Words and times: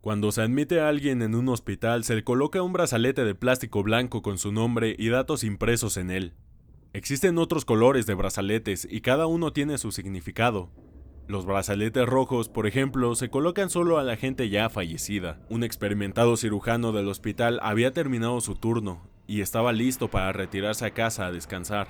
Cuando 0.00 0.30
se 0.30 0.42
admite 0.42 0.80
a 0.80 0.88
alguien 0.88 1.22
en 1.22 1.34
un 1.34 1.48
hospital, 1.48 2.04
se 2.04 2.14
le 2.14 2.22
coloca 2.22 2.62
un 2.62 2.72
brazalete 2.72 3.24
de 3.24 3.34
plástico 3.34 3.82
blanco 3.82 4.22
con 4.22 4.38
su 4.38 4.52
nombre 4.52 4.94
y 4.96 5.08
datos 5.08 5.42
impresos 5.42 5.96
en 5.96 6.12
él. 6.12 6.34
Existen 6.92 7.36
otros 7.36 7.64
colores 7.64 8.06
de 8.06 8.14
brazaletes 8.14 8.86
y 8.88 9.00
cada 9.00 9.26
uno 9.26 9.52
tiene 9.52 9.76
su 9.76 9.90
significado. 9.90 10.70
Los 11.26 11.46
brazaletes 11.46 12.06
rojos, 12.06 12.48
por 12.48 12.68
ejemplo, 12.68 13.16
se 13.16 13.28
colocan 13.28 13.70
solo 13.70 13.98
a 13.98 14.04
la 14.04 14.16
gente 14.16 14.48
ya 14.48 14.70
fallecida. 14.70 15.40
Un 15.50 15.64
experimentado 15.64 16.36
cirujano 16.36 16.92
del 16.92 17.08
hospital 17.08 17.58
había 17.60 17.92
terminado 17.92 18.40
su 18.40 18.54
turno 18.54 19.02
y 19.26 19.40
estaba 19.40 19.72
listo 19.72 20.08
para 20.08 20.32
retirarse 20.32 20.86
a 20.86 20.94
casa 20.94 21.26
a 21.26 21.32
descansar. 21.32 21.88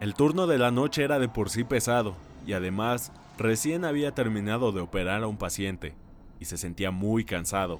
El 0.00 0.14
turno 0.14 0.46
de 0.46 0.58
la 0.58 0.70
noche 0.70 1.02
era 1.02 1.18
de 1.18 1.30
por 1.30 1.48
sí 1.48 1.64
pesado 1.64 2.14
y 2.46 2.52
además 2.52 3.10
recién 3.38 3.86
había 3.86 4.14
terminado 4.14 4.70
de 4.70 4.80
operar 4.80 5.22
a 5.22 5.28
un 5.28 5.38
paciente 5.38 5.94
y 6.40 6.46
se 6.46 6.56
sentía 6.56 6.90
muy 6.90 7.24
cansado. 7.24 7.78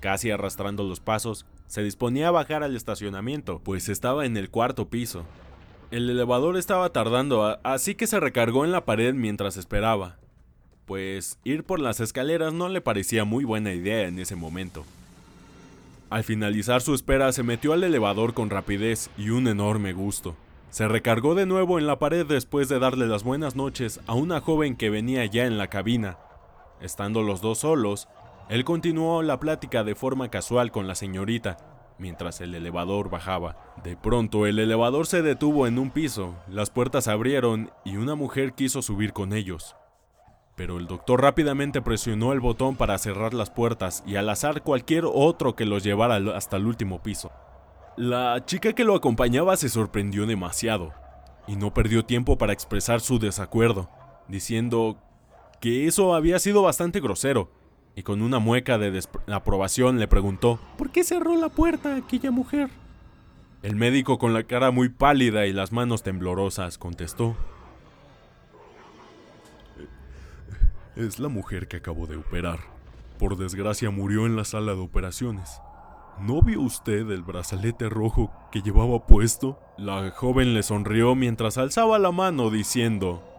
Casi 0.00 0.30
arrastrando 0.30 0.84
los 0.84 1.00
pasos, 1.00 1.46
se 1.66 1.82
disponía 1.82 2.28
a 2.28 2.32
bajar 2.32 2.62
al 2.62 2.76
estacionamiento, 2.76 3.60
pues 3.64 3.88
estaba 3.88 4.26
en 4.26 4.36
el 4.36 4.50
cuarto 4.50 4.88
piso. 4.88 5.24
El 5.90 6.10
elevador 6.10 6.56
estaba 6.56 6.90
tardando, 6.90 7.58
así 7.62 7.94
que 7.94 8.06
se 8.06 8.20
recargó 8.20 8.64
en 8.64 8.72
la 8.72 8.84
pared 8.84 9.14
mientras 9.14 9.56
esperaba, 9.56 10.16
pues 10.86 11.38
ir 11.44 11.64
por 11.64 11.80
las 11.80 12.00
escaleras 12.00 12.52
no 12.52 12.68
le 12.68 12.80
parecía 12.80 13.24
muy 13.24 13.44
buena 13.44 13.72
idea 13.72 14.06
en 14.06 14.18
ese 14.18 14.36
momento. 14.36 14.84
Al 16.10 16.22
finalizar 16.22 16.80
su 16.80 16.94
espera 16.94 17.32
se 17.32 17.42
metió 17.42 17.72
al 17.72 17.82
elevador 17.82 18.34
con 18.34 18.50
rapidez 18.50 19.10
y 19.16 19.30
un 19.30 19.48
enorme 19.48 19.92
gusto. 19.92 20.36
Se 20.70 20.86
recargó 20.88 21.34
de 21.34 21.46
nuevo 21.46 21.78
en 21.78 21.86
la 21.86 21.98
pared 21.98 22.26
después 22.26 22.68
de 22.68 22.78
darle 22.78 23.06
las 23.06 23.22
buenas 23.22 23.56
noches 23.56 24.00
a 24.06 24.14
una 24.14 24.40
joven 24.40 24.76
que 24.76 24.90
venía 24.90 25.24
ya 25.24 25.46
en 25.46 25.56
la 25.58 25.68
cabina. 25.68 26.18
Estando 26.80 27.22
los 27.22 27.40
dos 27.40 27.58
solos, 27.58 28.08
él 28.48 28.64
continuó 28.64 29.22
la 29.22 29.40
plática 29.40 29.84
de 29.84 29.94
forma 29.94 30.28
casual 30.28 30.70
con 30.70 30.86
la 30.86 30.94
señorita, 30.94 31.56
mientras 31.98 32.40
el 32.40 32.54
elevador 32.54 33.10
bajaba. 33.10 33.56
De 33.82 33.96
pronto 33.96 34.46
el 34.46 34.58
elevador 34.58 35.06
se 35.06 35.22
detuvo 35.22 35.66
en 35.66 35.78
un 35.78 35.90
piso, 35.90 36.34
las 36.48 36.70
puertas 36.70 37.08
abrieron 37.08 37.70
y 37.84 37.96
una 37.96 38.14
mujer 38.14 38.52
quiso 38.52 38.82
subir 38.82 39.12
con 39.12 39.32
ellos 39.32 39.76
pero 40.56 40.78
el 40.78 40.86
doctor 40.86 41.22
rápidamente 41.22 41.82
presionó 41.82 42.32
el 42.32 42.40
botón 42.40 42.76
para 42.76 42.98
cerrar 42.98 43.34
las 43.34 43.50
puertas 43.50 44.04
y 44.06 44.16
al 44.16 44.28
azar 44.28 44.62
cualquier 44.62 45.04
otro 45.06 45.56
que 45.56 45.66
los 45.66 45.82
llevara 45.82 46.16
hasta 46.36 46.56
el 46.56 46.66
último 46.66 47.02
piso. 47.02 47.32
La 47.96 48.44
chica 48.44 48.72
que 48.72 48.84
lo 48.84 48.94
acompañaba 48.94 49.56
se 49.56 49.68
sorprendió 49.68 50.26
demasiado 50.26 50.92
y 51.46 51.56
no 51.56 51.74
perdió 51.74 52.04
tiempo 52.04 52.38
para 52.38 52.52
expresar 52.52 53.00
su 53.00 53.18
desacuerdo, 53.18 53.88
diciendo 54.28 54.98
que 55.64 55.86
eso 55.86 56.14
había 56.14 56.38
sido 56.40 56.60
bastante 56.60 57.00
grosero, 57.00 57.48
y 57.96 58.02
con 58.02 58.20
una 58.20 58.38
mueca 58.38 58.76
de 58.76 59.00
aprobación 59.32 59.98
le 59.98 60.06
preguntó, 60.06 60.58
¿por 60.76 60.90
qué 60.90 61.04
cerró 61.04 61.38
la 61.38 61.48
puerta 61.48 61.96
aquella 61.96 62.30
mujer? 62.30 62.68
El 63.62 63.74
médico 63.74 64.18
con 64.18 64.34
la 64.34 64.42
cara 64.42 64.70
muy 64.72 64.90
pálida 64.90 65.46
y 65.46 65.54
las 65.54 65.72
manos 65.72 66.02
temblorosas 66.02 66.76
contestó, 66.76 67.34
Es 70.96 71.18
la 71.18 71.28
mujer 71.28 71.66
que 71.66 71.78
acabo 71.78 72.06
de 72.06 72.16
operar. 72.16 72.58
Por 73.18 73.38
desgracia 73.38 73.88
murió 73.88 74.26
en 74.26 74.36
la 74.36 74.44
sala 74.44 74.74
de 74.74 74.80
operaciones. 74.82 75.62
¿No 76.20 76.42
vio 76.42 76.60
usted 76.60 77.10
el 77.10 77.22
brazalete 77.22 77.88
rojo 77.88 78.30
que 78.52 78.60
llevaba 78.60 79.06
puesto? 79.06 79.58
La 79.78 80.10
joven 80.10 80.52
le 80.52 80.62
sonrió 80.62 81.14
mientras 81.14 81.56
alzaba 81.56 81.98
la 81.98 82.12
mano 82.12 82.50
diciendo, 82.50 83.33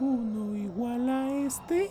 ¿Uno 0.00 0.56
igual 0.56 1.08
a 1.08 1.30
este? 1.46 1.88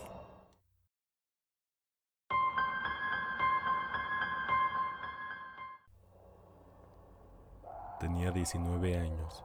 Tenía 8.01 8.31
19 8.31 8.97
años. 8.97 9.43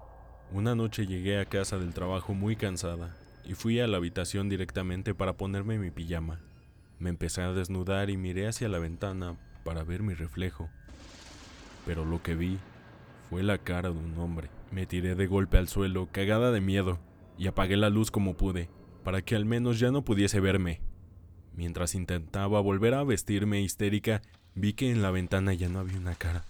Una 0.50 0.74
noche 0.74 1.06
llegué 1.06 1.38
a 1.38 1.44
casa 1.44 1.78
del 1.78 1.94
trabajo 1.94 2.34
muy 2.34 2.56
cansada 2.56 3.14
y 3.44 3.54
fui 3.54 3.78
a 3.78 3.86
la 3.86 3.98
habitación 3.98 4.48
directamente 4.48 5.14
para 5.14 5.34
ponerme 5.34 5.78
mi 5.78 5.92
pijama. 5.92 6.40
Me 6.98 7.10
empecé 7.10 7.42
a 7.42 7.52
desnudar 7.52 8.10
y 8.10 8.16
miré 8.16 8.48
hacia 8.48 8.68
la 8.68 8.80
ventana 8.80 9.36
para 9.62 9.84
ver 9.84 10.02
mi 10.02 10.14
reflejo. 10.14 10.68
Pero 11.86 12.04
lo 12.04 12.24
que 12.24 12.34
vi 12.34 12.58
fue 13.30 13.44
la 13.44 13.58
cara 13.58 13.90
de 13.90 13.98
un 13.98 14.18
hombre. 14.18 14.50
Me 14.72 14.84
tiré 14.84 15.14
de 15.14 15.28
golpe 15.28 15.58
al 15.58 15.68
suelo, 15.68 16.08
cagada 16.10 16.50
de 16.50 16.60
miedo, 16.60 16.98
y 17.38 17.46
apagué 17.46 17.76
la 17.76 17.88
luz 17.88 18.10
como 18.10 18.34
pude, 18.34 18.68
para 19.04 19.22
que 19.22 19.36
al 19.36 19.44
menos 19.44 19.78
ya 19.78 19.90
no 19.90 20.02
pudiese 20.02 20.40
verme. 20.40 20.80
Mientras 21.54 21.94
intentaba 21.94 22.60
volver 22.60 22.94
a 22.94 23.04
vestirme 23.04 23.60
histérica, 23.60 24.22
vi 24.54 24.74
que 24.74 24.90
en 24.90 25.02
la 25.02 25.10
ventana 25.10 25.54
ya 25.54 25.68
no 25.68 25.78
había 25.78 25.98
una 25.98 26.14
cara, 26.14 26.44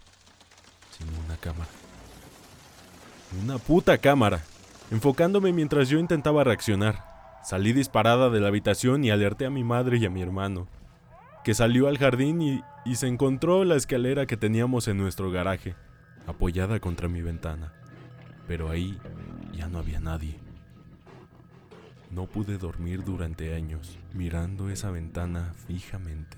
sino 0.91 1.11
una 1.25 1.37
cámara. 1.37 1.71
Una 3.43 3.59
puta 3.59 3.99
cámara 3.99 4.43
enfocándome 4.91 5.53
mientras 5.53 5.89
yo 5.89 5.99
intentaba 5.99 6.45
reaccionar. 6.45 7.05
Salí 7.43 7.73
disparada 7.73 8.31
de 8.31 8.41
la 8.41 8.49
habitación 8.49 9.05
y 9.05 9.11
alerté 9.11 9.47
a 9.47 9.51
mi 9.51 9.65
madre 9.65 9.99
y 9.99 10.07
a 10.07 10.11
mi 10.11 10.23
hermano, 10.23 10.69
que 11.45 11.55
salió 11.55 11.89
al 11.89 11.99
jardín 11.99 12.43
y, 12.43 12.63
se 12.95 13.07
encontró 13.07 13.65
la 13.65 13.77
escalera 13.77 14.25
que 14.25 14.39
teníamos 14.39 14.89
en 14.89 14.97
nuestro 14.97 15.31
garaje, 15.31 15.75
apoyada 16.27 16.81
contra 16.81 17.07
mi 17.07 17.21
ventana. 17.21 17.75
Pero 18.47 18.71
ahí 18.71 18.99
ya 19.53 19.69
no 19.69 19.79
había 19.79 20.01
nadie. 20.01 20.39
No 22.19 22.27
pude 22.27 22.59
dormir 22.59 23.05
durante 23.05 23.55
años, 23.55 23.97
mirando 24.13 24.71
esa 24.71 24.91
ventana 24.91 25.55
fijamente. 25.69 26.37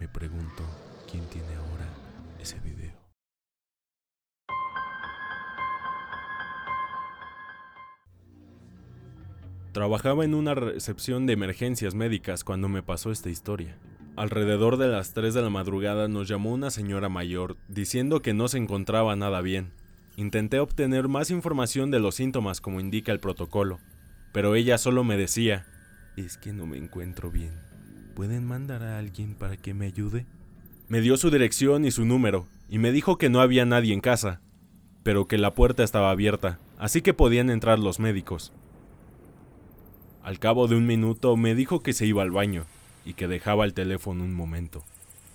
Me 0.00 0.08
pregunto 0.08 0.62
quién 1.10 1.22
tiene 1.26 1.54
ahora 1.54 1.86
ese 2.40 2.58
video. 2.60 2.94
Trabajaba 9.72 10.24
en 10.24 10.32
una 10.32 10.54
recepción 10.54 11.26
de 11.26 11.34
emergencias 11.34 11.94
médicas 11.94 12.42
cuando 12.42 12.70
me 12.70 12.82
pasó 12.82 13.10
esta 13.10 13.28
historia. 13.28 13.76
Alrededor 14.16 14.78
de 14.78 14.88
las 14.88 15.12
3 15.12 15.34
de 15.34 15.42
la 15.42 15.50
madrugada 15.50 16.08
nos 16.08 16.26
llamó 16.26 16.54
una 16.54 16.70
señora 16.70 17.10
mayor 17.10 17.58
diciendo 17.68 18.22
que 18.22 18.32
no 18.32 18.48
se 18.48 18.56
encontraba 18.56 19.14
nada 19.14 19.42
bien. 19.42 19.72
Intenté 20.16 20.58
obtener 20.58 21.06
más 21.06 21.30
información 21.30 21.90
de 21.90 22.00
los 22.00 22.14
síntomas 22.14 22.62
como 22.62 22.80
indica 22.80 23.12
el 23.12 23.20
protocolo, 23.20 23.78
pero 24.36 24.54
ella 24.54 24.76
solo 24.76 25.02
me 25.02 25.16
decía, 25.16 25.64
es 26.14 26.36
que 26.36 26.52
no 26.52 26.66
me 26.66 26.76
encuentro 26.76 27.30
bien. 27.30 27.54
¿Pueden 28.14 28.44
mandar 28.44 28.82
a 28.82 28.98
alguien 28.98 29.34
para 29.34 29.56
que 29.56 29.72
me 29.72 29.86
ayude? 29.86 30.26
Me 30.88 31.00
dio 31.00 31.16
su 31.16 31.30
dirección 31.30 31.86
y 31.86 31.90
su 31.90 32.04
número, 32.04 32.46
y 32.68 32.78
me 32.78 32.92
dijo 32.92 33.16
que 33.16 33.30
no 33.30 33.40
había 33.40 33.64
nadie 33.64 33.94
en 33.94 34.02
casa, 34.02 34.42
pero 35.02 35.26
que 35.26 35.38
la 35.38 35.54
puerta 35.54 35.82
estaba 35.82 36.10
abierta, 36.10 36.58
así 36.76 37.00
que 37.00 37.14
podían 37.14 37.48
entrar 37.48 37.78
los 37.78 37.98
médicos. 37.98 38.52
Al 40.22 40.38
cabo 40.38 40.68
de 40.68 40.76
un 40.76 40.86
minuto 40.86 41.34
me 41.38 41.54
dijo 41.54 41.82
que 41.82 41.94
se 41.94 42.04
iba 42.04 42.22
al 42.22 42.30
baño 42.30 42.66
y 43.06 43.14
que 43.14 43.28
dejaba 43.28 43.64
el 43.64 43.72
teléfono 43.72 44.22
un 44.22 44.34
momento. 44.34 44.84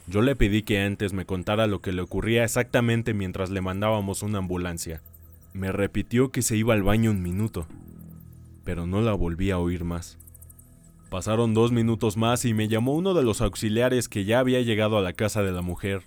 Yo 0.06 0.22
le 0.22 0.36
pedí 0.36 0.62
que 0.62 0.80
antes 0.80 1.12
me 1.12 1.26
contara 1.26 1.66
lo 1.66 1.82
que 1.82 1.92
le 1.92 2.04
ocurría 2.04 2.44
exactamente 2.44 3.16
mientras 3.16 3.50
le 3.50 3.62
mandábamos 3.62 4.22
una 4.22 4.38
ambulancia. 4.38 5.02
Me 5.54 5.72
repitió 5.72 6.30
que 6.32 6.44
se 6.44 6.56
iba 6.56 6.76
al 6.76 6.84
baño 6.84 7.10
un 7.10 7.24
minuto, 7.24 7.66
pero 8.64 8.88
no 8.88 9.02
la 9.02 9.14
volví 9.14 9.52
a 9.52 9.60
oír 9.60 9.84
más. 9.84 10.18
Pasaron 11.10 11.54
dos 11.54 11.72
minutos 11.72 12.16
más 12.16 12.46
y 12.46 12.54
me 12.54 12.68
llamó 12.68 12.96
uno 12.96 13.14
de 13.14 13.24
los 13.24 13.42
auxiliares 13.42 14.08
que 14.08 14.24
ya 14.24 14.40
había 14.40 14.62
llegado 14.62 14.98
a 14.98 15.02
la 15.02 15.14
casa 15.14 15.44
de 15.44 15.52
la 15.52 15.62
mujer, 15.62 16.04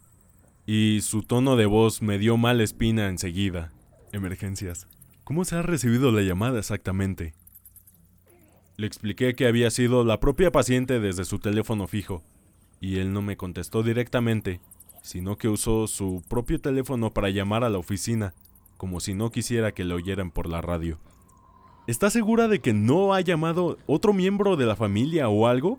y 0.66 1.00
su 1.03 1.22
tono 1.22 1.56
de 1.56 1.66
voz 1.66 2.00
me 2.00 2.19
dio 2.19 2.37
mala 2.37 2.62
espina 2.62 3.09
enseguida. 3.09 3.70
Emergencias. 4.12 4.87
¿Cómo 5.25 5.44
se 5.44 5.56
ha 5.56 5.62
recibido 5.62 6.10
la 6.10 6.22
llamada 6.22 6.59
exactamente? 6.59 7.34
Le 8.76 8.87
expliqué 8.87 9.34
que 9.34 9.46
había 9.46 9.70
sido 9.70 10.05
la 10.05 10.20
propia 10.20 10.50
paciente 10.50 11.00
desde 11.00 11.25
su 11.25 11.38
teléfono 11.38 11.87
fijo, 11.87 12.23
y 12.81 12.96
él 12.96 13.12
no 13.12 13.23
me 13.23 13.37
contestó 13.37 13.82
directamente, 13.82 14.61
sino 15.02 15.37
que 15.37 15.49
usó 15.49 15.87
su 15.87 16.23
propio 16.29 16.61
teléfono 16.61 17.12
para 17.12 17.29
llamar 17.31 17.62
a 17.62 17.70
la 17.70 17.79
oficina, 17.79 18.34
como 18.76 19.00
si 19.00 19.14
no 19.14 19.31
quisiera 19.31 19.73
que 19.73 19.84
le 19.84 19.94
oyeran 19.94 20.31
por 20.31 20.49
la 20.49 20.61
radio. 20.61 20.99
¿Está 21.86 22.08
segura 22.08 22.48
de 22.48 22.60
que 22.60 22.72
no 22.72 23.12
ha 23.12 23.20
llamado 23.20 23.76
otro 23.86 24.14
miembro 24.14 24.56
de 24.56 24.64
la 24.64 24.75
familia 24.75 25.28
o 25.28 25.46
algo? 25.46 25.78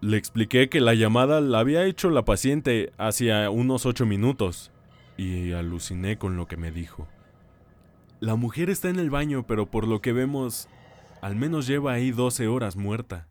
Le 0.00 0.16
expliqué 0.16 0.70
que 0.70 0.80
la 0.80 0.94
llamada 0.94 1.42
la 1.42 1.58
había 1.58 1.84
hecho 1.84 2.08
la 2.08 2.24
paciente 2.24 2.90
hacia 2.96 3.50
unos 3.50 3.84
ocho 3.84 4.06
minutos, 4.06 4.72
y 5.18 5.52
aluciné 5.52 6.16
con 6.16 6.38
lo 6.38 6.46
que 6.46 6.56
me 6.56 6.70
dijo. 6.70 7.06
La 8.20 8.34
mujer 8.36 8.70
está 8.70 8.88
en 8.88 8.98
el 8.98 9.10
baño, 9.10 9.46
pero 9.46 9.66
por 9.66 9.86
lo 9.86 10.00
que 10.00 10.14
vemos 10.14 10.68
al 11.20 11.36
menos 11.36 11.66
lleva 11.66 11.92
ahí 11.92 12.10
12 12.10 12.48
horas 12.48 12.76
muerta. 12.76 13.28